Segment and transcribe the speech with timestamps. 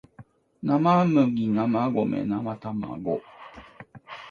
[0.03, 0.17] 生麦生米
[1.47, 3.21] 生たまご